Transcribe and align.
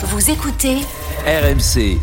Vous 0.00 0.30
écoutez 0.30 0.76
RMC. 1.26 1.98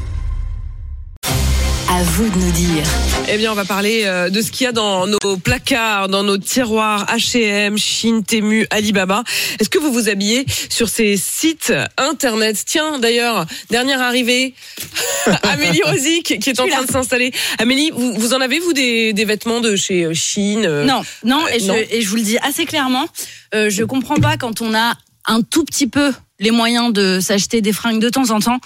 À 1.90 2.04
vous 2.04 2.28
de 2.28 2.36
nous 2.36 2.52
dire. 2.52 2.84
Eh 3.30 3.38
bien, 3.38 3.54
on 3.54 3.56
va 3.56 3.64
parler 3.64 4.02
euh, 4.04 4.30
de 4.30 4.42
ce 4.42 4.52
qu'il 4.52 4.66
y 4.66 4.68
a 4.68 4.74
dans 4.74 5.08
nos 5.08 5.38
placards, 5.38 6.10
dans 6.10 6.24
nos 6.24 6.38
tiroirs 6.38 7.06
H&M, 7.06 7.78
Chine, 7.78 8.26
Temu, 8.26 8.68
Alibaba. 8.70 9.24
Est-ce 9.60 9.70
que 9.70 9.80
vous 9.80 9.94
vous 9.94 10.10
habillez 10.10 10.46
sur 10.70 10.90
ces 10.90 11.16
sites 11.16 11.72
internet? 11.96 12.62
Tiens, 12.66 13.00
d'ailleurs, 13.00 13.46
dernière 13.70 14.02
arrivée, 14.02 14.56
Amélie 15.44 15.82
Rosic 15.86 16.38
qui 16.42 16.50
est 16.50 16.60
en 16.60 16.68
train 16.68 16.84
de 16.84 16.92
s'installer. 16.92 17.32
Amélie, 17.60 17.92
vous, 17.96 18.14
vous 18.16 18.34
en 18.34 18.42
avez 18.42 18.60
vous 18.60 18.74
des, 18.74 19.14
des 19.14 19.24
vêtements 19.26 19.62
de 19.62 19.78
chez 19.78 20.04
euh, 20.04 20.14
Chine 20.14 20.66
euh, 20.66 20.84
Non, 20.84 21.02
non, 21.24 21.46
euh, 21.46 21.56
et, 21.56 21.60
je, 21.62 21.68
non. 21.68 21.76
et 21.76 22.02
je 22.02 22.10
vous 22.10 22.18
le 22.18 22.24
dis 22.24 22.38
assez 22.40 22.66
clairement, 22.66 23.08
euh, 23.54 23.70
je 23.70 23.86
comprends 23.86 24.18
pas 24.18 24.36
quand 24.36 24.62
on 24.62 24.76
a 24.76 24.96
un 25.28 25.42
tout 25.42 25.64
petit 25.64 25.88
peu 25.88 26.12
les 26.40 26.52
moyens 26.52 26.94
de 26.94 27.20
s'acheter 27.20 27.62
des 27.62 27.74
fringues 27.74 28.02
de 28.02 28.10
temps 28.10 28.30
en 28.32 28.40
temps 28.40 28.60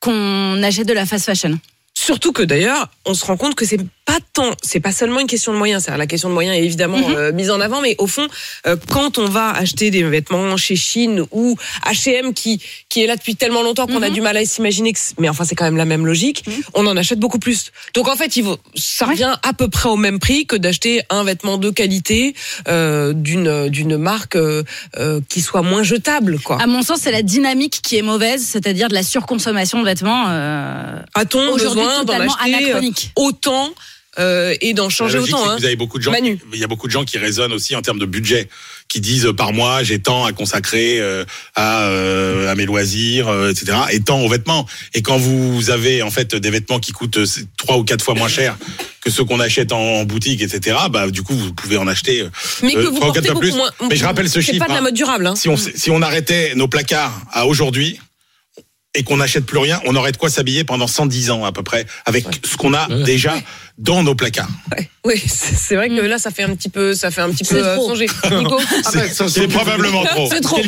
qu'on 0.00 0.62
achète 0.62 0.86
de 0.86 0.92
la 0.92 1.06
fast 1.06 1.24
fashion. 1.24 1.58
Surtout 1.94 2.32
que 2.32 2.42
d'ailleurs, 2.42 2.88
on 3.06 3.14
se 3.14 3.24
rend 3.24 3.36
compte 3.36 3.54
que 3.54 3.64
c'est 3.64 3.80
pas 4.04 4.18
tant, 4.34 4.50
c'est 4.62 4.80
pas 4.80 4.92
seulement 4.92 5.20
une 5.20 5.26
question 5.26 5.52
de 5.52 5.58
moyens. 5.58 5.84
C'est 5.86 5.96
la 5.96 6.06
question 6.06 6.28
de 6.28 6.34
moyens 6.34 6.56
est 6.56 6.62
évidemment 6.64 6.98
Mhm. 6.98 7.14
euh, 7.16 7.32
mise 7.32 7.50
en 7.50 7.60
avant, 7.60 7.80
mais 7.80 7.94
au 7.98 8.06
fond, 8.06 8.26
euh, 8.66 8.76
quand 8.90 9.16
on 9.18 9.26
va 9.28 9.50
acheter 9.50 9.90
des 9.90 10.02
vêtements 10.02 10.56
chez 10.58 10.76
Chine 10.76 11.24
ou 11.32 11.56
H&M 11.86 12.34
qui 12.34 12.60
qui 12.90 13.02
est 13.02 13.06
là 13.06 13.16
depuis 13.16 13.34
tellement 13.34 13.62
longtemps 13.62 13.86
qu'on 13.86 14.02
a 14.02 14.08
Mhm. 14.08 14.14
du 14.14 14.20
mal 14.20 14.36
à 14.36 14.44
s'imaginer, 14.44 14.92
mais 15.18 15.28
enfin 15.28 15.44
c'est 15.44 15.54
quand 15.54 15.64
même 15.64 15.76
la 15.78 15.84
même 15.86 16.04
logique, 16.06 16.44
Mhm. 16.46 16.52
on 16.74 16.86
en 16.86 16.96
achète 16.96 17.18
beaucoup 17.18 17.38
plus. 17.38 17.72
Donc 17.94 18.08
en 18.08 18.14
fait, 18.16 18.36
il 18.36 18.42
vaut, 18.44 18.58
ça 18.76 19.06
revient 19.06 19.34
à 19.42 19.52
peu 19.54 19.68
près 19.68 19.88
au 19.88 19.96
même 19.96 20.18
prix 20.18 20.46
que 20.46 20.56
d'acheter 20.56 21.00
un 21.10 21.24
vêtement 21.24 21.56
de 21.56 21.70
qualité 21.70 22.34
euh, 22.68 23.12
d'une 23.14 23.68
d'une 23.70 23.96
marque 23.96 24.36
euh, 24.36 24.62
qui 25.30 25.40
soit 25.40 25.62
moins 25.62 25.82
jetable, 25.82 26.38
quoi. 26.40 26.60
À 26.60 26.66
mon 26.66 26.82
sens, 26.82 27.00
c'est 27.02 27.10
la 27.10 27.22
dynamique 27.22 27.80
qui 27.82 27.96
est 27.96 28.02
mauvaise, 28.02 28.44
c'est-à-dire 28.44 28.88
de 28.88 28.94
la 28.94 29.02
surconsommation 29.02 29.80
de 29.80 29.86
vêtements. 29.86 30.26
Euh, 30.28 30.98
A-t-on 31.14 31.48
Aujourd'hui, 31.52 31.80
besoin 31.82 31.98
d'en 32.04 32.12
totalement 32.12 32.34
acheter 32.36 32.54
anachronique? 32.54 33.12
autant 33.16 33.70
euh, 34.18 34.54
et 34.60 34.74
d'en 34.74 34.88
changer 34.90 35.18
logique, 35.18 35.34
autant 35.34 35.50
hein 35.50 35.56
Vous 35.58 35.64
avez 35.64 35.76
beaucoup 35.76 35.98
de 35.98 36.02
gens. 36.04 36.10
Manu. 36.12 36.38
Il 36.52 36.58
y 36.58 36.64
a 36.64 36.66
beaucoup 36.68 36.86
de 36.86 36.92
gens 36.92 37.04
qui 37.04 37.18
raisonnent 37.18 37.52
aussi 37.52 37.74
en 37.76 37.82
termes 37.82 37.98
de 37.98 38.06
budget, 38.06 38.48
qui 38.88 39.00
disent 39.00 39.26
euh, 39.26 39.32
par 39.32 39.52
mois 39.52 39.82
j'ai 39.82 39.98
tant 39.98 40.24
à 40.24 40.32
consacrer 40.32 41.00
euh, 41.00 41.24
à, 41.54 41.84
euh, 41.88 42.50
à 42.50 42.54
mes 42.54 42.66
loisirs, 42.66 43.28
euh, 43.28 43.50
etc. 43.50 43.76
Et 43.92 44.00
tant 44.00 44.20
aux 44.20 44.28
vêtements. 44.28 44.66
Et 44.94 45.02
quand 45.02 45.16
vous 45.18 45.70
avez 45.70 46.02
en 46.02 46.10
fait 46.10 46.34
des 46.34 46.50
vêtements 46.50 46.78
qui 46.80 46.92
coûtent 46.92 47.18
trois 47.56 47.78
ou 47.78 47.84
quatre 47.84 48.04
fois 48.04 48.14
moins 48.14 48.28
cher 48.28 48.56
que 49.02 49.10
ceux 49.10 49.24
qu'on 49.24 49.40
achète 49.40 49.72
en, 49.72 49.78
en 49.78 50.04
boutique, 50.04 50.40
etc. 50.42 50.76
Bah 50.90 51.10
du 51.10 51.22
coup 51.22 51.34
vous 51.34 51.52
pouvez 51.52 51.76
en 51.76 51.86
acheter. 51.86 52.20
euh, 52.22 52.30
mais 52.62 52.72
que 52.74 52.78
vous 52.80 52.96
trois 52.96 53.10
ou 53.10 53.12
portez 53.12 53.20
quatre 53.20 53.24
fois 53.32 53.34
beaucoup 53.34 53.46
plus. 53.46 53.56
moins. 53.56 53.70
Mais 53.90 53.96
je 53.96 54.04
rappelle 54.04 54.28
ce 54.28 54.40
C'est 54.40 54.52
chiffre, 54.52 54.64
pas 54.64 54.68
de 54.68 54.72
la 54.74 54.78
hein. 54.78 54.82
mode 54.82 54.94
durable. 54.94 55.26
Hein. 55.26 55.34
Si 55.36 55.48
on 55.48 55.56
si 55.56 55.90
on 55.90 56.00
arrêtait 56.02 56.54
nos 56.54 56.68
placards 56.68 57.20
à 57.32 57.46
aujourd'hui 57.46 57.98
et 58.96 59.02
qu'on 59.02 59.16
n'achète 59.16 59.44
plus 59.44 59.58
rien, 59.58 59.80
on 59.86 59.96
aurait 59.96 60.12
de 60.12 60.16
quoi 60.16 60.30
s'habiller 60.30 60.62
pendant 60.62 60.86
110 60.86 61.30
ans 61.32 61.44
à 61.44 61.50
peu 61.52 61.62
près 61.64 61.84
avec 62.06 62.24
ce 62.44 62.56
qu'on 62.56 62.74
a 62.74 62.86
déjà 63.04 63.34
dans 63.78 64.02
nos 64.02 64.14
placards. 64.14 64.48
Ouais. 64.76 64.88
Oui, 65.06 65.22
c'est 65.26 65.74
vrai 65.76 65.88
que 65.90 66.00
là, 66.00 66.18
ça 66.18 66.30
fait 66.30 66.44
un 66.44 66.54
petit 66.54 66.70
peu, 66.70 66.94
ça 66.94 67.10
fait 67.10 67.20
un 67.20 67.30
petit 67.30 67.44
peu 67.44 67.56
C'est 67.56 67.62
euh, 67.62 67.76
trop. 67.76 67.88
songer. 67.88 68.06
Nico, 68.30 68.58
C'est 68.90 69.28
c'est 69.28 69.48
probablement 69.48 70.02
trop. 70.04 70.28
c'est 70.30 70.40
trop. 70.40 70.58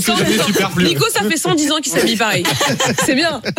Nico, 0.78 1.04
ça 1.10 1.22
fait 1.26 1.36
110 1.38 1.72
ans 1.72 1.76
qu'il 1.80 1.92
s'habille 1.92 2.16
pareil. 2.16 2.44
C'est 3.04 3.14
bien. 3.14 3.40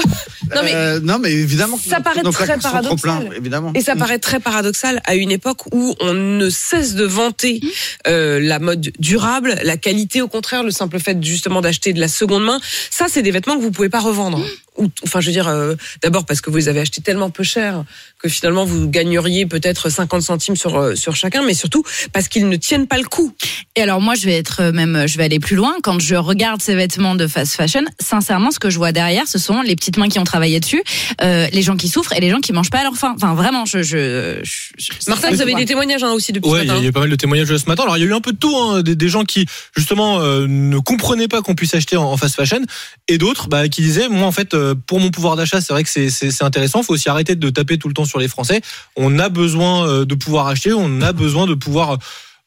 Non 0.56 0.62
mais. 0.64 0.74
Euh, 0.74 1.00
non, 1.02 1.20
mais 1.20 1.34
évidemment, 1.34 1.78
Ça 1.78 2.00
paraît 2.00 2.24
nos 2.24 2.32
très 2.32 2.58
paradoxal. 2.58 2.98
pleins, 3.02 3.32
évidemment. 3.36 3.74
Et 3.76 3.82
ça 3.82 3.98
paraît 3.98 4.18
très 4.18 4.40
paradoxal 4.40 5.02
à 5.04 5.16
une 5.16 5.30
époque 5.30 5.66
où 5.74 5.94
on 6.00 6.14
ne 6.14 6.50
cesse 6.50 6.96
de 6.96 7.04
vanter 7.04 7.60
euh, 8.08 8.40
la 8.40 8.58
mode 8.60 8.92
durable, 8.98 9.56
la 9.64 9.76
qualité, 9.76 10.22
au 10.22 10.30
contraire, 10.30 10.64
le 10.64 10.72
simple 10.72 11.00
fait 11.00 11.22
justement 11.22 11.60
d'acheter 11.60 11.92
de 11.92 12.00
la 12.00 12.08
seconde 12.08 12.46
main. 12.46 12.62
Ça, 12.90 13.08
c'est 13.10 13.24
des 13.24 13.32
vêtements 13.32 13.58
que 13.58 13.62
vous 13.62 13.72
pouvez 13.72 13.90
pas 13.90 14.00
revendre. 14.00 14.42
Ou, 14.78 14.88
enfin, 15.04 15.20
je 15.20 15.26
veux 15.28 15.34
dire, 15.34 15.50
euh, 15.50 15.76
d'abord 16.02 16.26
parce 16.26 16.40
que 16.40 16.50
vous 16.50 16.56
les 16.58 16.70
avez 16.70 16.80
achetés 16.80 17.02
tellement 17.02 17.30
peu 17.30 17.44
cher 17.44 17.84
que 18.20 18.30
finalement 18.30 18.64
vous 18.64 18.88
gagneriez 18.88 19.37
peut-être 19.46 19.90
50 19.90 20.22
centimes 20.22 20.56
sur 20.56 20.76
euh, 20.78 20.96
sur 20.96 21.16
chacun, 21.16 21.44
mais 21.44 21.54
surtout 21.54 21.84
parce 22.14 22.28
qu'ils 22.28 22.50
ne 22.50 22.56
tiennent 22.56 22.88
pas 22.88 22.98
le 22.98 23.04
coup. 23.06 23.34
Et 23.76 23.82
alors 23.82 24.02
moi, 24.02 24.16
je 24.16 24.26
vais 24.26 24.36
être 24.38 24.62
euh, 24.62 24.72
même, 24.72 25.06
je 25.08 25.18
vais 25.18 25.24
aller 25.26 25.40
plus 25.40 25.56
loin. 25.56 25.76
Quand 25.84 26.00
je 26.00 26.16
regarde 26.16 26.62
ces 26.62 26.76
vêtements 26.76 27.16
de 27.16 27.28
fast 27.28 27.54
fashion, 27.56 27.84
sincèrement, 28.00 28.52
ce 28.52 28.60
que 28.60 28.70
je 28.70 28.78
vois 28.78 28.92
derrière, 28.92 29.28
ce 29.28 29.38
sont 29.40 29.62
les 29.62 29.76
petites 29.76 29.98
mains 29.98 30.10
qui 30.10 30.20
ont 30.20 30.24
travaillé 30.24 30.60
dessus, 30.60 30.82
euh, 31.22 31.48
les 31.52 31.62
gens 31.62 31.76
qui 31.78 31.88
souffrent 31.90 32.14
et 32.14 32.20
les 32.20 32.30
gens 32.30 32.40
qui 32.40 32.54
mangent 32.54 32.70
pas 32.70 32.80
à 32.80 32.84
leur 32.84 32.96
faim. 32.96 33.14
Enfin, 33.16 33.34
vraiment, 33.36 33.66
je, 33.66 33.84
je, 33.84 34.40
je- 34.44 34.52
je- 34.78 35.10
Martin, 35.10 35.30
vous 35.32 35.42
avez 35.42 35.54
des 35.56 35.66
témoignages 35.66 36.04
hein, 36.04 36.12
aussi 36.12 36.32
depuis 36.34 36.50
Ouais, 36.50 36.60
ce 36.60 36.64
il 36.64 36.68
y, 36.68 36.70
a- 36.70 36.74
matin. 36.74 36.82
il 36.84 36.86
y 36.86 36.90
a 36.90 36.92
pas 36.92 37.00
mal 37.02 37.10
de 37.10 37.16
témoignages 37.16 37.56
ce 37.56 37.66
matin. 37.68 37.84
Alors 37.84 37.98
il 37.98 38.02
y 38.02 38.04
a 38.04 38.08
eu 38.08 38.14
un 38.14 38.22
peu 38.22 38.32
de 38.32 38.38
tout, 38.38 38.56
hein, 38.56 38.82
des, 38.82 38.96
des 38.96 39.10
gens 39.10 39.24
qui 39.24 39.46
justement 39.76 40.20
euh, 40.22 40.48
ne 40.48 40.78
comprenaient 40.80 41.28
pas 41.28 41.42
qu'on 41.42 41.56
puisse 41.56 41.74
acheter 41.76 41.98
en, 41.98 42.04
en 42.06 42.18
fast 42.18 42.36
fashion, 42.36 42.62
et 43.08 43.18
d'autres 43.18 43.48
bah, 43.48 43.68
qui 43.70 43.82
disaient, 43.82 44.10
moi 44.10 44.28
en 44.28 44.32
fait, 44.32 44.56
pour 44.88 45.00
mon 45.00 45.12
pouvoir 45.12 45.36
d'achat, 45.36 45.62
c'est 45.62 45.74
vrai 45.74 45.84
que 45.84 45.90
c'est- 45.90 46.08
intéressant. 46.42 46.84
Faut 46.84 46.94
aussi 46.94 47.10
arrêter 47.10 47.36
de 47.36 47.50
taper 47.50 47.78
tout 47.78 47.88
le 47.88 47.94
temps 47.94 48.06
sur 48.06 48.20
les 48.20 48.28
Français. 48.28 48.62
On 48.96 49.18
a 49.20 49.27
besoin 49.30 49.88
euh, 49.88 50.06
de 50.06 50.16
pouvoir 50.16 50.48
acheter, 50.48 50.74
on 50.74 51.02
a 51.02 51.14
besoin 51.14 51.46
de 51.48 51.54
pouvoir 51.54 51.92
euh, 51.92 51.98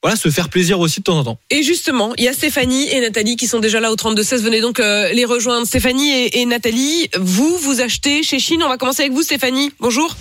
voilà 0.03 0.17
se 0.17 0.31
faire 0.31 0.49
plaisir 0.49 0.81
aussi 0.81 1.01
de 1.01 1.05
temps 1.05 1.19
en 1.19 1.25
temps. 1.25 1.39
Et 1.51 1.63
justement, 1.63 2.15
il 2.17 2.25
y 2.25 2.29
a 2.29 2.33
Stéphanie 2.33 2.89
et 2.91 3.01
Nathalie 3.01 3.37
qui 3.37 3.47
sont 3.47 3.61
déjà 3.61 3.81
là 3.81 3.93
au 3.93 3.97
32-16. 3.97 4.43
Venez 4.43 4.63
donc 4.63 4.81
euh, 4.81 5.13
les 5.13 5.27
rejoindre. 5.27 5.67
Stéphanie 5.67 6.11
et, 6.11 6.41
et 6.41 6.47
Nathalie, 6.47 7.11
vous, 7.19 7.57
vous 7.59 7.83
achetez 7.83 8.23
chez 8.23 8.39
Chine. 8.39 8.63
On 8.65 8.69
va 8.69 8.79
commencer 8.79 9.03
avec 9.03 9.13
vous, 9.13 9.23
Stéphanie. 9.23 9.73
Bonjour. 9.79 10.17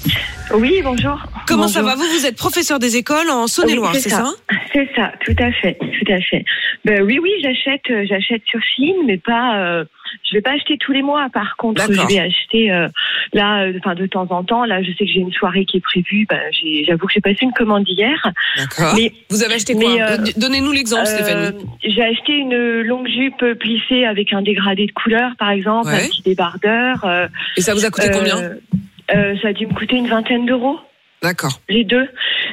Oui, 0.53 0.81
bonjour. 0.83 1.17
Comment 1.47 1.69
ça 1.69 1.81
va? 1.81 1.95
Vous, 1.95 2.03
vous 2.03 2.25
êtes 2.25 2.35
professeur 2.35 2.79
des 2.79 2.97
écoles 2.97 3.29
en 3.29 3.47
Saône-et-Loire, 3.47 3.93
Oui, 3.93 4.01
c'est 4.01 4.09
ça? 4.09 4.33
C'est 4.73 4.89
ça, 4.95 5.13
tout 5.25 5.35
à 5.39 5.51
fait, 5.51 5.77
tout 5.79 6.11
à 6.11 6.19
fait. 6.21 6.43
Ben 6.85 7.01
oui, 7.01 7.19
oui, 7.21 7.31
j'achète, 7.41 7.81
j'achète 8.07 8.43
sur 8.45 8.59
Chine, 8.75 8.95
mais 9.05 9.17
pas, 9.17 9.59
euh, 9.59 9.85
je 10.23 10.35
vais 10.35 10.41
pas 10.41 10.51
acheter 10.51 10.77
tous 10.77 10.91
les 10.91 11.01
mois. 11.01 11.27
Par 11.33 11.55
contre, 11.57 11.81
je 11.91 12.07
vais 12.07 12.19
acheter 12.19 12.71
euh, 12.71 12.87
là, 13.33 13.63
euh, 13.63 13.73
enfin 13.79 13.95
de 13.95 14.05
temps 14.05 14.27
en 14.29 14.43
temps. 14.43 14.65
Là, 14.65 14.81
je 14.83 14.91
sais 14.91 15.05
que 15.05 15.11
j'ai 15.11 15.19
une 15.19 15.31
soirée 15.31 15.65
qui 15.65 15.77
est 15.77 15.81
prévue. 15.81 16.25
Ben, 16.29 16.39
j'ai- 16.51 16.83
j'avoue 16.85 17.07
que 17.07 17.13
j'ai 17.13 17.21
passé 17.21 17.39
une 17.41 17.51
commande 17.53 17.87
hier. 17.87 18.31
D'accord. 18.57 18.93
Mais 18.95 19.11
Vous 19.29 19.43
avez 19.43 19.55
acheté 19.55 19.73
quoi 19.73 19.89
euh, 19.91 20.17
Donnez-nous 20.37 20.71
l'exemple, 20.71 21.03
euh, 21.03 21.05
Stéphanie. 21.05 21.65
j'ai 21.83 22.03
acheté 22.03 22.33
une 22.33 22.81
longue 22.81 23.07
jupe 23.07 23.43
plissée 23.59 24.05
avec 24.05 24.33
un 24.33 24.41
dégradé 24.41 24.85
de 24.85 24.91
couleur, 24.91 25.31
par 25.37 25.51
exemple, 25.51 25.87
Ouais. 25.87 26.03
un 26.03 26.07
petit 26.07 26.21
débardeur. 26.23 27.03
euh, 27.05 27.27
Et 27.57 27.61
ça 27.61 27.73
vous 27.73 27.85
a 27.85 27.89
coûté 27.89 28.09
euh, 28.09 28.13
combien 28.17 28.37
euh, 29.15 29.35
Ça 29.41 29.49
a 29.49 29.53
dû 29.53 29.65
me 29.67 29.73
coûter 29.73 29.95
une 29.95 30.07
vingtaine 30.07 30.45
d'euros. 30.45 30.79
D'accord. 31.21 31.59
les 31.67 31.83
deux. 31.83 32.03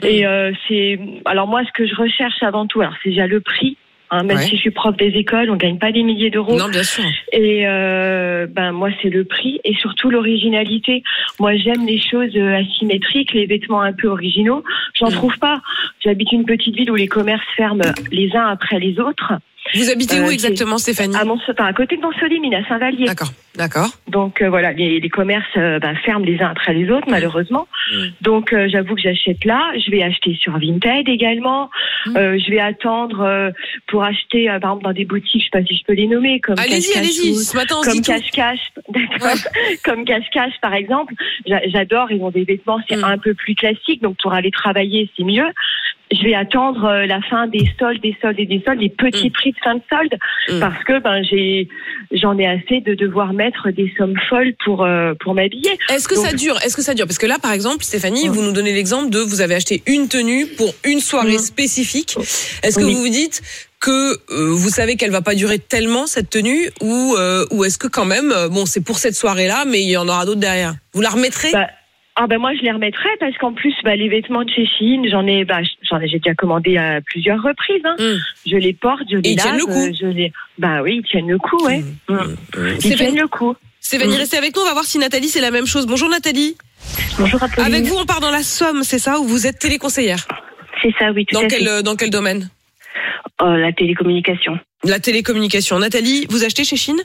Mm. 0.02 0.06
Et 0.06 0.26
euh, 0.26 0.50
c'est 0.66 0.98
alors 1.24 1.46
moi 1.46 1.62
ce 1.64 1.70
que 1.72 1.86
je 1.86 1.94
recherche 1.94 2.42
avant 2.42 2.66
tout, 2.66 2.80
alors 2.80 2.94
c'est 3.02 3.10
déjà 3.10 3.26
le 3.28 3.40
prix. 3.40 3.76
Hein, 4.10 4.22
même 4.22 4.36
Ouais. 4.36 4.42
si 4.44 4.50
je 4.56 4.60
suis 4.60 4.70
prof 4.70 4.96
des 4.96 5.08
écoles, 5.18 5.50
on 5.50 5.56
gagne 5.56 5.78
pas 5.78 5.90
des 5.90 6.02
milliers 6.04 6.30
d'euros. 6.30 6.56
Non, 6.56 6.68
bien 6.68 6.84
sûr. 6.84 7.04
Et 7.32 7.66
euh, 7.66 8.46
ben 8.48 8.70
moi 8.72 8.90
c'est 9.02 9.10
le 9.10 9.24
prix 9.24 9.60
et 9.64 9.74
surtout 9.74 10.10
l'originalité. 10.10 11.02
Moi 11.40 11.56
j'aime 11.56 11.84
les 11.86 11.98
choses 12.00 12.30
euh, 12.36 12.54
asymétriques, 12.56 13.32
les 13.32 13.46
vêtements 13.46 13.82
un 13.82 13.92
peu 13.92 14.08
originaux. 14.08 14.62
J'en 14.98 15.08
Mm. 15.08 15.12
trouve 15.12 15.38
pas. 15.38 15.60
J'habite 16.04 16.30
une 16.32 16.44
petite 16.44 16.76
ville 16.76 16.90
où 16.90 16.94
les 16.94 17.08
commerces 17.08 17.44
ferment 17.56 17.82
les 18.12 18.30
uns 18.36 18.46
après 18.46 18.78
les 18.78 19.00
autres. 19.00 19.32
Vous 19.76 19.90
habitez 19.90 20.18
Euh, 20.18 20.26
où 20.26 20.30
exactement, 20.30 20.78
Stéphanie 20.78 21.16
À 21.16 21.24
Mons, 21.24 21.38
à 21.58 21.72
côté 21.72 21.96
de 21.96 22.02
Montsolive, 22.02 22.42
à 22.54 22.68
Saint-Vallier. 22.68 23.06
D'accord. 23.06 23.32
D'accord. 23.56 23.88
Donc 24.08 24.42
euh, 24.42 24.50
voilà, 24.50 24.72
les, 24.72 25.00
les 25.00 25.08
commerces 25.08 25.46
ben, 25.56 25.96
ferment 26.04 26.24
les 26.26 26.38
uns 26.42 26.50
après 26.50 26.74
les 26.74 26.90
autres, 26.90 27.06
malheureusement. 27.08 27.66
Mm. 27.90 28.04
Donc 28.20 28.52
euh, 28.52 28.68
j'avoue 28.68 28.94
que 28.94 29.00
j'achète 29.00 29.44
là. 29.46 29.62
Je 29.82 29.90
vais 29.90 30.02
acheter 30.02 30.36
sur 30.38 30.58
Vinted 30.58 31.08
également. 31.08 31.70
Mm. 32.04 32.16
Euh, 32.16 32.38
je 32.38 32.50
vais 32.50 32.60
attendre 32.60 33.20
euh, 33.22 33.50
pour 33.86 34.04
acheter, 34.04 34.50
euh, 34.50 34.58
par 34.60 34.72
exemple, 34.72 34.84
dans 34.84 34.92
des 34.92 35.06
boutiques, 35.06 35.40
je 35.40 35.44
sais 35.46 35.50
pas 35.62 35.66
si 35.66 35.74
je 35.76 35.84
peux 35.86 35.94
les 35.94 36.06
nommer, 36.06 36.38
comme 36.40 36.58
Allez-y, 36.58 36.96
allez-y. 36.98 37.34
Ce 37.36 37.56
matin, 37.56 37.76
on 37.78 37.82
Comme 37.82 38.02
cache-cache, 38.02 38.72
d'accord. 38.90 39.36
Comme 39.84 40.04
cache-cache, 40.04 40.54
par 40.60 40.74
exemple. 40.74 41.14
J'a- 41.46 41.66
J'adore. 41.68 42.12
Ils 42.12 42.20
ont 42.22 42.30
des 42.30 42.44
vêtements, 42.44 42.78
c'est 42.88 42.96
Mm. 42.96 43.04
un 43.04 43.18
peu 43.18 43.32
plus 43.34 43.54
classique, 43.54 44.02
donc 44.02 44.16
pour 44.22 44.34
aller 44.34 44.50
travailler, 44.50 45.10
c'est 45.16 45.24
mieux. 45.24 45.46
Je 46.12 46.22
vais 46.22 46.34
attendre 46.34 46.84
euh, 46.84 47.06
la 47.06 47.20
fin 47.22 47.48
des 47.48 47.68
soldes, 47.80 48.00
des 48.00 48.16
soldes 48.22 48.38
et 48.38 48.46
des 48.46 48.62
soldes, 48.64 48.78
des 48.78 48.90
petits 48.90 49.28
Mm. 49.28 49.32
prix 49.32 49.50
de 49.52 49.56
fin 49.62 49.74
de 49.74 49.82
solde, 49.90 50.14
Mm. 50.50 50.60
parce 50.60 50.84
que 50.84 51.00
ben 51.00 51.22
j'ai, 51.24 51.68
j'en 52.12 52.38
ai 52.38 52.46
assez 52.46 52.80
de 52.80 52.94
devoir 52.94 53.32
mettre 53.32 53.70
des 53.72 53.92
sommes 53.98 54.14
folles 54.28 54.54
pour 54.64 54.84
euh, 54.84 55.14
pour 55.18 55.34
m'habiller. 55.34 55.70
Est-ce 55.92 56.06
que 56.06 56.14
Donc- 56.14 56.26
ça 56.26 56.32
dure 56.32 56.56
Est-ce 56.64 56.76
que 56.76 56.82
ça 56.82 56.94
dure? 56.94 57.06
Parce 57.06 57.18
que 57.18 57.26
là, 57.26 57.38
par 57.42 57.50
exemple, 57.52 57.82
Stéphanie, 57.82 58.28
vous 58.28 58.42
nous 58.42 58.52
donnez 58.52 58.72
l'exemple 58.72 59.10
de 59.10 59.18
vous 59.18 59.40
avez 59.40 59.56
acheté 59.56 59.82
une 59.86 60.06
tenue 60.08 60.46
pour 60.46 60.72
une 60.84 61.00
soirée 61.00 61.32
Mhm. 61.32 61.38
spécifique. 61.38 62.14
Est-ce 62.62 62.78
que 62.78 62.84
Oui. 62.84 62.94
vous 62.94 63.00
vous 63.00 63.08
dites 63.08 63.42
que 63.80 63.90
euh, 63.90 64.52
vous 64.52 64.70
savez 64.70 64.96
qu'elle 64.96 65.10
va 65.10 65.22
pas 65.22 65.34
durer 65.34 65.58
tellement 65.58 66.06
cette 66.06 66.30
tenue 66.30 66.70
ou 66.80 67.14
euh, 67.18 67.44
ou 67.50 67.64
est-ce 67.64 67.78
que 67.78 67.88
quand 67.88 68.06
même 68.06 68.32
euh, 68.32 68.48
bon 68.48 68.64
c'est 68.64 68.80
pour 68.82 68.98
cette 68.98 69.14
soirée-là 69.14 69.64
mais 69.66 69.82
il 69.82 69.90
y 69.90 69.96
en 69.96 70.08
aura 70.08 70.24
d'autres 70.24 70.40
derrière? 70.40 70.74
Vous 70.94 71.02
la 71.02 71.10
remettrez? 71.10 71.50
Bah, 71.52 71.66
Ah 72.18 72.26
ben 72.26 72.38
moi 72.38 72.54
je 72.54 72.62
les 72.62 72.72
remettrai 72.72 73.08
parce 73.20 73.36
qu'en 73.36 73.52
plus 73.52 73.74
bah, 73.84 73.94
les 73.94 74.08
vêtements 74.08 74.42
de 74.44 74.50
chez 74.50 74.66
Chine 74.66 75.06
j'en 75.10 75.26
ai 75.26 75.44
bah, 75.44 75.60
j'en 75.82 76.00
ai 76.00 76.08
j'ai 76.08 76.18
déjà 76.18 76.34
commandé 76.34 76.76
à 76.78 77.00
plusieurs 77.02 77.42
reprises 77.42 77.82
hein. 77.84 77.94
Mm. 77.98 78.16
je 78.50 78.56
les 78.56 78.72
porte 78.72 79.02
je 79.10 79.16
les 79.18 79.30
ils 79.30 79.36
tiennent 79.36 79.58
lave 79.58 79.66
le 79.66 79.72
coup. 79.72 79.96
je 80.00 80.06
les 80.06 80.32
bah 80.58 80.80
oui 80.82 81.02
ils 81.04 81.08
tiennent 81.08 81.28
le 81.28 81.38
coup 81.38 81.62
ouais 81.66 81.82
Mmh. 82.08 82.14
Mm. 82.14 82.36
ils 82.84 82.96
tiennent 82.96 83.16
le 83.18 83.28
coup 83.28 83.54
Stéphanie, 83.80 84.14
Mm. 84.16 84.18
restez 84.18 84.36
avec 84.38 84.56
nous, 84.56 84.62
on 84.62 84.64
va 84.64 84.72
voir 84.72 84.84
si 84.84 84.98
Nathalie 84.98 85.28
c'est 85.28 85.40
la 85.40 85.52
même 85.52 85.66
chose. 85.66 85.86
Bonjour 85.86 86.08
Nathalie. 86.08 86.56
bonjour 87.20 87.40
Apolline 87.40 87.66
Avec 87.72 87.84
vous, 87.84 87.94
on 87.96 88.04
part 88.04 88.20
dans 88.20 88.32
la 88.32 88.42
Somme, 88.42 88.82
c'est 88.82 88.98
ça, 88.98 89.20
où 89.20 89.24
vous 89.24 89.46
êtes 89.46 89.58
téléconseillère? 89.60 90.26
c'est 90.82 90.92
ça 90.98 91.12
oui 91.12 91.24
tout 91.26 91.34
Dans 91.36 91.42
à 91.44 91.46
quel 91.48 91.62
fait 91.64 91.68
euh, 91.68 91.82
dans 91.82 91.94
quel 91.96 92.10
domaine? 92.10 92.50
Oh, 93.40 93.46
la 93.54 93.72
télécommunication 93.72 94.58
La 94.84 94.98
télécommunication. 94.98 95.78
Nathalie, 95.78 96.26
vous 96.30 96.44
achetez 96.44 96.64
chez 96.64 96.76
Chine 96.76 97.00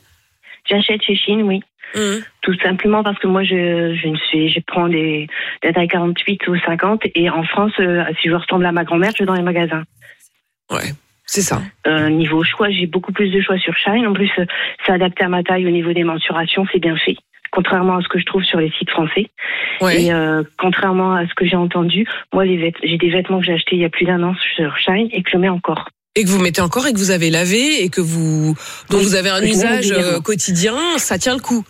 j'achète 0.69 1.01
chez 1.03 1.15
Chine 1.15 1.41
oui 1.43 1.59
Mmh. 1.95 2.23
Tout 2.41 2.55
simplement 2.61 3.03
parce 3.03 3.19
que 3.19 3.27
moi, 3.27 3.43
je, 3.43 3.95
je 3.95 4.07
ne 4.07 4.17
suis, 4.17 4.49
je 4.49 4.59
prends 4.65 4.87
des, 4.87 5.27
des 5.61 5.73
tailles 5.73 5.87
48 5.87 6.47
ou 6.47 6.55
50 6.57 7.03
et 7.15 7.29
en 7.29 7.43
France, 7.43 7.73
euh, 7.79 8.03
si 8.21 8.29
je 8.29 8.33
ressemble 8.33 8.65
à 8.65 8.71
ma 8.71 8.83
grand-mère, 8.83 9.11
je 9.13 9.19
vais 9.19 9.25
dans 9.25 9.35
les 9.35 9.41
magasins. 9.41 9.83
Ouais, 10.71 10.93
c'est 11.25 11.41
ça. 11.41 11.61
Euh, 11.87 12.09
niveau 12.09 12.43
choix, 12.43 12.69
j'ai 12.69 12.87
beaucoup 12.87 13.11
plus 13.11 13.29
de 13.29 13.41
choix 13.41 13.57
sur 13.57 13.75
Shine. 13.75 14.07
En 14.07 14.13
plus, 14.13 14.31
euh, 14.39 14.45
c'est 14.85 14.91
adapté 14.91 15.23
à 15.23 15.29
ma 15.29 15.43
taille 15.43 15.67
au 15.67 15.71
niveau 15.71 15.93
des 15.93 16.03
mensurations, 16.03 16.65
c'est 16.71 16.79
bien 16.79 16.95
fait. 16.97 17.15
Contrairement 17.51 17.97
à 17.97 18.01
ce 18.01 18.07
que 18.07 18.17
je 18.17 18.25
trouve 18.25 18.43
sur 18.43 18.59
les 18.59 18.71
sites 18.79 18.89
français. 18.89 19.29
Ouais. 19.81 20.03
Et 20.03 20.13
euh, 20.13 20.43
contrairement 20.57 21.15
à 21.15 21.27
ce 21.27 21.33
que 21.33 21.45
j'ai 21.45 21.57
entendu, 21.57 22.07
moi, 22.33 22.45
j'ai 22.45 22.97
des 22.97 23.09
vêtements 23.09 23.39
que 23.39 23.45
j'ai 23.45 23.53
achetés 23.53 23.75
il 23.75 23.81
y 23.81 23.85
a 23.85 23.89
plus 23.89 24.05
d'un 24.05 24.23
an 24.23 24.33
sur 24.55 24.77
Shine 24.77 25.09
et 25.11 25.21
que 25.21 25.29
je 25.29 25.37
mets 25.37 25.49
encore. 25.49 25.89
Et 26.15 26.25
que 26.25 26.29
vous 26.29 26.41
mettez 26.41 26.61
encore 26.61 26.87
et 26.87 26.93
que 26.93 26.97
vous 26.97 27.11
avez 27.11 27.29
lavé 27.29 27.83
et 27.83 27.89
que 27.89 28.01
vous 28.01 28.53
dont 28.89 28.97
Oui, 28.97 29.03
vous 29.03 29.15
avez 29.15 29.29
un 29.29 29.41
usage 29.41 29.91
euh, 29.91 30.19
quotidien, 30.19 30.75
ça 30.97 31.17
tient 31.17 31.33
le 31.33 31.41
coup. 31.41 31.63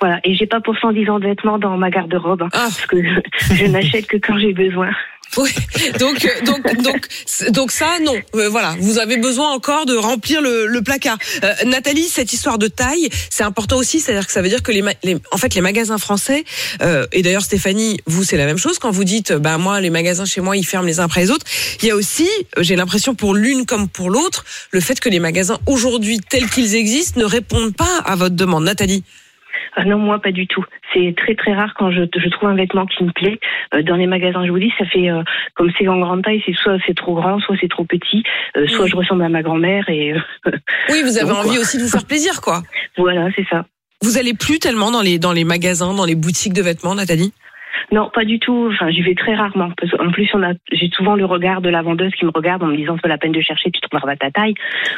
Voilà. 0.00 0.20
Et 0.24 0.34
j'ai 0.34 0.46
pas 0.46 0.60
pour 0.60 0.76
110 0.78 1.08
ans 1.10 1.18
de 1.18 1.26
vêtements 1.26 1.58
dans 1.58 1.76
ma 1.76 1.90
garde-robe. 1.90 2.42
hein, 2.42 2.48
Ah. 2.52 2.58
Parce 2.70 2.86
que 2.86 2.96
je, 3.02 3.54
je 3.54 3.64
n'achète 3.66 4.06
que 4.06 4.16
quand 4.16 4.38
j'ai 4.38 4.52
besoin. 4.52 4.90
Donc 6.00 6.24
euh, 6.24 6.44
donc 6.44 6.82
donc 6.82 7.06
c- 7.24 7.52
donc 7.52 7.70
ça 7.70 7.86
non. 8.04 8.16
Euh, 8.34 8.48
voilà, 8.48 8.74
vous 8.80 8.98
avez 8.98 9.16
besoin 9.16 9.50
encore 9.52 9.86
de 9.86 9.94
remplir 9.94 10.42
le, 10.42 10.66
le 10.66 10.82
placard. 10.82 11.18
Euh, 11.44 11.52
Nathalie, 11.66 12.02
cette 12.08 12.32
histoire 12.32 12.58
de 12.58 12.66
taille, 12.66 13.08
c'est 13.30 13.44
important 13.44 13.76
aussi, 13.76 14.00
c'est-à-dire 14.00 14.26
que 14.26 14.32
ça 14.32 14.42
veut 14.42 14.48
dire 14.48 14.60
que 14.64 14.72
les, 14.72 14.82
les- 15.04 15.18
en 15.30 15.36
fait 15.36 15.54
les 15.54 15.60
magasins 15.60 15.98
français 15.98 16.42
euh, 16.82 17.06
et 17.12 17.22
d'ailleurs 17.22 17.42
Stéphanie, 17.42 18.00
vous 18.06 18.24
c'est 18.24 18.36
la 18.36 18.44
même 18.46 18.58
chose 18.58 18.80
quand 18.80 18.90
vous 18.90 19.04
dites 19.04 19.32
bah 19.32 19.56
moi 19.56 19.80
les 19.80 19.90
magasins 19.90 20.24
chez 20.24 20.40
moi 20.40 20.56
ils 20.56 20.66
ferment 20.66 20.86
les 20.88 20.98
uns 20.98 21.04
après 21.04 21.20
les 21.20 21.30
autres. 21.30 21.46
Il 21.80 21.86
y 21.86 21.92
a 21.92 21.94
aussi, 21.94 22.28
euh, 22.58 22.62
j'ai 22.64 22.74
l'impression 22.74 23.14
pour 23.14 23.32
l'une 23.36 23.66
comme 23.66 23.88
pour 23.88 24.10
l'autre, 24.10 24.44
le 24.72 24.80
fait 24.80 24.98
que 24.98 25.08
les 25.08 25.20
magasins 25.20 25.58
aujourd'hui 25.66 26.18
tels 26.28 26.50
qu'ils 26.50 26.74
existent 26.74 27.20
ne 27.20 27.24
répondent 27.26 27.76
pas 27.76 27.98
à 28.04 28.16
votre 28.16 28.34
demande. 28.34 28.64
Nathalie. 28.64 29.04
Ah 29.76 29.84
non, 29.84 29.98
moi 29.98 30.18
pas 30.20 30.32
du 30.32 30.46
tout. 30.46 30.64
C'est 30.92 31.14
très 31.16 31.34
très 31.34 31.52
rare 31.54 31.74
quand 31.76 31.90
je, 31.90 32.02
je 32.16 32.28
trouve 32.30 32.48
un 32.48 32.54
vêtement 32.54 32.86
qui 32.86 33.04
me 33.04 33.12
plaît. 33.12 33.38
Euh, 33.74 33.82
dans 33.82 33.96
les 33.96 34.06
magasins, 34.06 34.44
je 34.44 34.50
vous 34.50 34.58
dis, 34.58 34.72
ça 34.78 34.84
fait 34.86 35.10
euh, 35.10 35.22
comme 35.54 35.70
c'est 35.78 35.86
en 35.88 35.98
grande 36.00 36.22
taille, 36.24 36.42
c'est 36.44 36.54
soit 36.54 36.78
c'est 36.86 36.94
trop 36.96 37.14
grand, 37.14 37.38
soit 37.40 37.56
c'est 37.60 37.68
trop 37.70 37.84
petit, 37.84 38.22
euh, 38.56 38.66
soit 38.68 38.86
je 38.86 38.96
ressemble 38.96 39.22
à 39.22 39.28
ma 39.28 39.42
grand-mère 39.42 39.88
et 39.88 40.12
euh, 40.12 40.50
Oui, 40.90 41.02
vous 41.02 41.16
avez 41.18 41.28
Donc, 41.28 41.38
envie 41.38 41.50
quoi. 41.50 41.60
aussi 41.60 41.78
de 41.78 41.82
vous 41.82 41.88
faire 41.88 42.04
plaisir 42.06 42.40
quoi. 42.40 42.62
voilà, 42.96 43.28
c'est 43.36 43.46
ça. 43.48 43.64
Vous 44.02 44.16
allez 44.16 44.32
plus 44.34 44.58
tellement 44.58 44.90
dans 44.90 45.02
les 45.02 45.18
dans 45.18 45.32
les 45.32 45.44
magasins, 45.44 45.92
dans 45.94 46.06
les 46.06 46.14
boutiques 46.14 46.54
de 46.54 46.62
vêtements, 46.62 46.94
Nathalie? 46.94 47.32
Non, 47.92 48.10
pas 48.12 48.24
du 48.24 48.38
tout. 48.38 48.70
Enfin, 48.72 48.90
j'y 48.90 49.02
vais 49.02 49.14
très 49.14 49.34
rarement. 49.34 49.70
Parce 49.78 49.92
qu'en 49.92 50.10
plus, 50.10 50.28
on 50.34 50.42
a, 50.42 50.52
j'ai 50.72 50.90
souvent 50.94 51.14
le 51.14 51.24
regard 51.24 51.60
de 51.60 51.68
la 51.68 51.82
vendeuse 51.82 52.12
qui 52.18 52.24
me 52.24 52.30
regarde 52.34 52.62
en 52.62 52.66
me 52.66 52.76
disant 52.76 52.94
c'est 52.96 53.02
pas 53.02 53.08
la 53.08 53.18
peine 53.18 53.32
de 53.32 53.40
chercher, 53.40 53.70
tu 53.70 53.80
trouveras 53.80 54.16
ta 54.16 54.30
taille. 54.30 54.54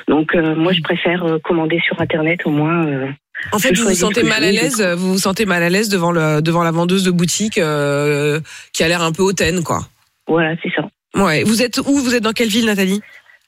Donc, 0.09 0.35
euh, 0.35 0.55
moi, 0.55 0.73
je 0.73 0.81
préfère 0.83 1.25
euh, 1.25 1.39
commander 1.39 1.81
sur 1.87 2.01
internet 2.01 2.41
au 2.45 2.51
moins. 2.51 2.87
euh, 2.87 3.07
En 3.53 3.59
fait, 3.59 3.73
vous 3.77 3.85
vous 3.89 3.95
sentez 3.95 4.23
mal 4.23 4.45
à 4.45 4.51
l'aise, 4.53 4.83
vous 4.97 5.13
vous 5.13 5.19
sentez 5.19 5.45
mal 5.47 5.63
à 5.63 5.69
l'aise 5.71 5.89
devant 5.89 6.13
le 6.13 6.41
devant 6.43 6.63
la 6.63 6.71
vendeuse 6.71 7.05
de 7.05 7.11
boutique 7.11 7.59
euh, 7.59 8.41
qui 8.73 8.83
a 8.83 8.89
l'air 8.89 9.03
un 9.03 9.13
peu 9.13 9.23
hautaine, 9.23 9.63
quoi. 9.63 9.81
voilà, 10.27 10.55
c'est 10.63 10.71
ça. 10.75 10.83
Ouais. 11.15 11.43
Vous 11.45 11.63
êtes 11.63 11.79
où? 11.79 11.99
Vous 11.99 12.15
êtes 12.15 12.23
dans 12.23 12.33
quelle 12.33 12.49
ville, 12.49 12.67
Nathalie? 12.67 13.01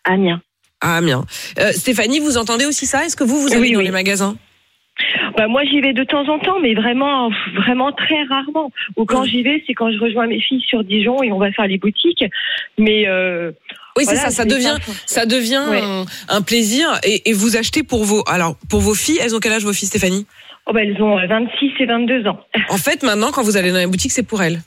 Amiens. 0.05 0.41
Ah, 0.81 0.97
Amiens. 0.97 1.25
Euh, 1.59 1.73
Stéphanie, 1.73 2.21
vous 2.21 2.37
entendez 2.37 2.67
aussi 2.67 2.85
ça? 2.85 3.05
Est-ce 3.07 3.17
que 3.17 3.25
vous 3.25 3.41
vous 3.41 3.53
allez 3.53 3.61
Oui, 3.63 3.73
dans 3.73 3.79
oui. 3.79 3.85
les 3.87 3.91
magasins? 3.91 4.37
Bah, 5.37 5.49
moi, 5.49 5.63
j'y 5.65 5.81
vais 5.81 5.93
de 5.93 6.05
temps 6.05 6.29
en 6.29 6.39
temps, 6.39 6.61
mais 6.61 6.75
vraiment, 6.75 7.31
vraiment 7.57 7.93
très 7.93 8.23
rarement. 8.25 8.71
Ou 8.97 9.05
quand 9.05 9.25
j'y 9.25 9.43
vais, 9.43 9.63
c'est 9.67 9.75
quand 9.75 9.91
je 9.93 9.99
rejoins 9.99 10.27
mes 10.27 10.41
filles 10.41 10.63
sur 10.67 10.85
Dijon 10.85 11.23
et 11.23 11.33
on 11.33 11.39
va 11.39 11.51
faire 11.53 11.67
les 11.67 11.79
boutiques. 11.79 12.25
Mais 12.79 13.07
euh, 13.09 13.51
Oui, 13.97 14.05
voilà, 14.05 14.21
c'est 14.21 14.27
ça. 14.27 14.31
Ça 14.31 14.45
devient 14.45 14.77
ça 15.07 15.27
devient 15.27 15.63
Ouais. 15.71 15.81
un, 15.83 16.05
un 16.29 16.43
plaisir 16.43 16.87
et, 17.05 17.29
et 17.31 17.33
vous 17.33 17.57
achetez 17.57 17.83
pour 17.83 18.05
vos 18.05 18.23
alors 18.27 18.57
pour 18.71 18.81
vos 18.81 18.95
filles. 18.95 19.19
Elles 19.23 19.35
ont 19.35 19.41
quel 19.41 19.53
âge 19.53 19.65
vos 19.65 19.73
filles, 19.73 19.89
Stéphanie? 19.89 20.27
Oh, 20.67 20.73
bah, 20.73 20.83
elles 20.83 21.01
ont 21.03 21.19
euh, 21.19 21.27
26 21.27 21.73
et 21.81 21.87
22 21.87 22.27
ans. 22.27 22.39
En 22.71 22.77
fait, 22.79 23.03
maintenant, 23.03 23.31
quand 23.33 23.43
vous 23.43 23.57
allez 23.57 23.71
dans 23.73 23.79
les 23.79 23.87
boutiques, 23.87 24.13
c'est 24.13 24.23
pour 24.27 24.43
elles. 24.43 24.61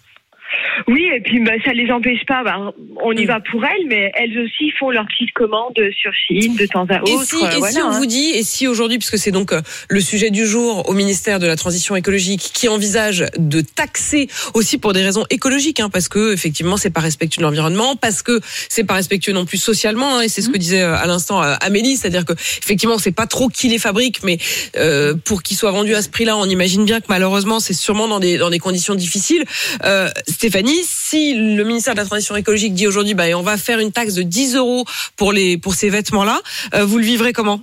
Oui, 0.88 1.06
et 1.16 1.22
puis 1.22 1.40
bah, 1.40 1.52
ça 1.66 1.74
les 1.74 1.90
empêche 1.92 2.26
pas. 2.28 2.44
Bah, 2.44 2.72
on 3.04 3.12
y 3.14 3.24
Mm. 3.24 3.28
va 3.28 3.40
pour 3.52 3.64
elles, 3.66 3.88
mais 3.88 4.12
elles 4.16 4.38
aussi 4.40 4.72
font 4.80 4.90
leurs 4.92 5.06
petites 5.08 5.32
commandes 5.34 5.78
sur 6.00 6.12
Chine 6.14 6.56
de 6.56 6.66
temps 6.66 6.86
à 6.90 6.98
Et 7.06 7.14
autre. 7.14 7.24
si, 7.26 7.36
euh, 7.44 7.48
et 7.50 7.52
si 7.54 7.60
voilà, 7.60 7.86
on 7.88 7.90
hein. 7.92 8.00
vous 8.00 8.06
dit, 8.06 8.32
et 8.36 8.44
si 8.44 8.68
aujourd'hui, 8.68 8.98
puisque 8.98 9.18
c'est 9.18 9.32
donc 9.32 9.52
euh, 9.54 9.62
le 9.90 10.00
sujet 10.02 10.30
du 10.30 10.46
jour 10.46 10.88
au 10.90 10.94
ministère 10.94 11.40
de 11.40 11.48
la 11.48 11.56
Transition 11.56 11.96
écologique, 11.96 12.52
qui 12.54 12.68
envisage 12.70 13.26
de 13.38 13.62
taxer 13.62 14.28
aussi 14.54 14.78
pour 14.78 14.94
des 14.94 15.04
raisons 15.04 15.26
écologiques, 15.30 15.80
hein, 15.80 15.90
parce 15.90 16.08
que 16.10 16.34
effectivement 16.34 16.78
c'est 16.78 16.90
pas 16.90 17.02
respectueux 17.02 17.40
de 17.42 17.46
l'environnement, 17.46 17.96
parce 17.96 18.22
que 18.22 18.40
c'est 18.70 18.84
pas 18.84 18.94
respectueux 18.96 19.34
non 19.34 19.46
plus 19.46 19.58
socialement, 19.58 20.18
hein, 20.18 20.22
et 20.22 20.30
c'est 20.30 20.42
ce 20.42 20.50
que 20.50 20.58
disait 20.58 20.82
euh, 20.82 20.96
à 20.96 21.06
l'instant 21.08 21.42
Amélie, 21.42 21.98
c'est-à-dire 21.98 22.26
que 22.26 22.34
effectivement 22.34 22.98
sait 22.98 23.12
pas 23.12 23.28
trop 23.28 23.48
qui 23.50 23.68
les 23.70 23.78
fabrique, 23.80 24.24
mais 24.24 24.38
euh, 24.78 25.14
pour 25.26 25.44
qu'ils 25.44 25.58
soient 25.58 25.72
vendus 25.72 25.96
à 25.96 26.02
ce 26.02 26.10
prix-là, 26.10 26.38
on 26.38 26.46
imagine 26.46 26.86
bien 26.86 27.00
que 27.00 27.06
malheureusement 27.10 27.60
c'est 27.60 27.74
sûrement 27.74 28.08
dans 28.08 28.20
des 28.20 28.38
dans 28.38 28.50
des 28.50 28.60
conditions 28.60 28.96
difficiles. 28.96 29.44
Euh, 29.86 30.10
Stéphanie, 30.28 30.67
si 30.84 31.34
le 31.36 31.64
ministère 31.64 31.94
de 31.94 32.00
la 32.00 32.06
Transition 32.06 32.36
écologique 32.36 32.74
dit 32.74 32.88
aujourd'hui, 32.88 33.14
bah 33.14 33.24
on 33.36 33.42
va 33.42 33.58
faire 33.58 33.80
une 33.80 33.92
taxe 33.92 34.14
de 34.16 34.24
10 34.24 34.56
euros 34.56 34.86
pour 35.18 35.32
les 35.34 35.58
pour 35.58 35.74
ces 35.74 35.90
vêtements-là, 35.90 36.40
euh, 36.76 36.86
vous 36.86 36.98
le 36.98 37.04
vivrez 37.04 37.34
comment? 37.34 37.62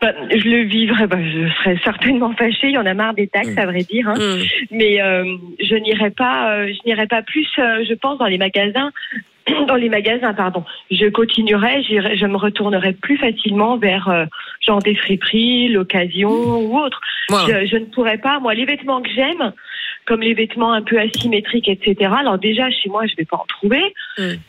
Bah, 0.00 0.12
je 0.30 0.48
le 0.48 0.62
vivrais, 0.62 1.08
bah, 1.08 1.16
je 1.20 1.48
serais 1.58 1.76
certainement 1.82 2.32
fâchée. 2.34 2.68
Il 2.68 2.74
y 2.74 2.78
en 2.78 2.86
a 2.86 2.94
marre 2.94 3.14
des 3.14 3.26
taxes, 3.26 3.48
Mm. 3.56 3.58
à 3.58 3.66
vrai 3.66 3.82
dire. 3.82 4.08
hein. 4.08 4.14
Hmm. 4.16 4.42
Mais 4.70 5.02
euh, 5.02 5.24
je 5.60 5.74
n'irai 5.74 6.10
pas, 6.10 6.52
euh, 6.52 6.68
je 6.72 6.78
n'irai 6.86 7.08
pas 7.08 7.22
plus. 7.22 7.48
euh, 7.58 7.84
je 7.88 7.94
pense 7.94 8.18
dans 8.18 8.26
les 8.26 8.38
magasins. 8.38 8.90
Dans 9.66 9.76
les 9.76 9.88
magasins, 9.88 10.34
pardon. 10.34 10.62
Je 10.90 11.06
continuerai, 11.08 11.82
je 11.82 12.26
me 12.26 12.36
retournerai 12.36 12.92
plus 12.92 13.16
facilement 13.16 13.78
vers 13.78 14.06
euh, 14.08 14.26
genre 14.60 14.80
des 14.82 14.94
friperies, 14.94 15.68
l'occasion 15.68 16.28
ou 16.30 16.78
autre. 16.78 17.00
Voilà. 17.30 17.64
Je, 17.64 17.66
je 17.68 17.76
ne 17.78 17.86
pourrais 17.86 18.18
pas. 18.18 18.40
Moi, 18.40 18.52
les 18.52 18.66
vêtements 18.66 19.00
que 19.00 19.08
j'aime, 19.08 19.54
comme 20.08 20.22
les 20.22 20.32
vêtements 20.32 20.72
un 20.72 20.80
peu 20.80 20.98
asymétriques, 20.98 21.68
etc. 21.68 22.10
Alors 22.18 22.38
déjà, 22.38 22.70
chez 22.70 22.88
moi, 22.88 23.04
je 23.06 23.14
vais 23.14 23.26
pas 23.26 23.36
en 23.36 23.44
trouver. 23.46 23.94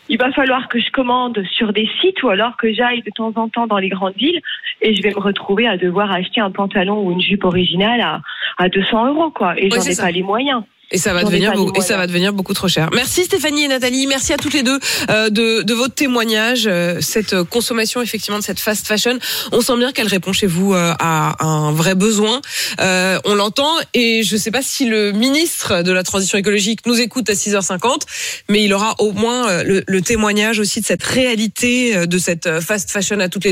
Il 0.08 0.18
va 0.18 0.32
falloir 0.32 0.70
que 0.70 0.80
je 0.80 0.90
commande 0.90 1.44
sur 1.52 1.74
des 1.74 1.88
sites 2.00 2.24
ou 2.24 2.30
alors 2.30 2.56
que 2.56 2.72
j'aille 2.72 3.02
de 3.02 3.12
temps 3.14 3.34
en 3.36 3.50
temps 3.50 3.68
dans 3.68 3.78
les 3.78 3.90
grandes 3.90 4.16
villes 4.16 4.40
et 4.82 4.96
je 4.96 5.02
vais 5.02 5.10
me 5.10 5.20
retrouver 5.20 5.68
à 5.68 5.76
devoir 5.76 6.10
acheter 6.14 6.40
un 6.40 6.50
pantalon 6.50 7.04
ou 7.04 7.12
une 7.12 7.22
jupe 7.22 7.44
originale 7.44 8.00
à, 8.00 8.22
à 8.58 8.70
200 8.70 9.08
euros, 9.08 9.32
quoi. 9.32 9.60
Et 9.60 9.66
Oui, 9.66 9.72
j'en 9.76 9.82
ai 9.82 9.94
ça. 9.94 10.04
pas 10.04 10.12
les 10.12 10.24
moyens. 10.24 10.64
Et 10.92 10.98
ça 10.98 11.14
va 11.14 11.24
devenir 11.24 11.54
beaucoup, 11.54 11.80
et 11.80 11.84
ça 11.84 11.98
va 11.98 12.08
devenir 12.08 12.34
beaucoup 12.34 12.54
trop 12.54 12.68
cher. 12.68 12.90
Merci 12.94 13.24
Stéphanie 13.26 13.66
et 13.66 13.68
Nathalie, 13.68 14.08
merci 14.08 14.34
à 14.34 14.38
toutes 14.38 14.54
les 14.54 14.64
deux 14.64 14.80
euh, 15.10 15.30
de, 15.30 15.62
de 15.62 15.74
votre 15.74 15.94
témoignage, 15.94 16.64
euh, 16.66 17.00
cette 17.00 17.44
consommation 17.44 18.02
effectivement 18.02 18.40
de 18.40 18.44
cette 18.44 18.60
fast 18.60 18.88
fashion. 18.88 19.20
On 19.52 19.62
sent 19.62 19.78
bien 19.78 19.92
qu'elle 19.92 20.08
répond 20.08 20.34
chez 20.34 20.48
vous 20.48 20.74
euh, 20.74 20.94
à 20.98 21.46
un 21.46 21.72
vrai 21.72 21.94
besoin. 21.94 22.42
Euh, 22.80 23.20
on 23.26 23.36
l'entend 23.36 23.72
et 23.94 24.24
je 24.24 24.34
ne 24.34 24.40
sais 24.40 24.52
pas 24.52 24.62
si 24.64 24.86
le 24.86 25.12
ministre 25.12 25.84
de 25.84 25.92
la 25.92 26.04
transition 26.04 26.38
écologique 26.38 26.86
nous 26.86 27.00
écoute 27.00 27.30
à 27.30 27.34
6h50, 27.34 28.02
mais 28.50 28.64
il 28.64 28.74
aura 28.74 28.96
au 29.00 29.12
moins 29.12 29.48
euh, 29.48 29.64
le, 29.64 29.84
le 29.86 30.02
témoignage 30.02 30.60
aussi 30.60 30.82
de 30.82 30.86
cette 30.86 31.04
réalité 31.04 31.96
euh, 31.96 32.06
de 32.08 32.18
cette 32.18 32.62
fast 32.62 32.90
fashion 32.92 33.20
à 33.20 33.30
toutes 33.30 33.46
les 33.46 33.46
deux. 33.46 33.48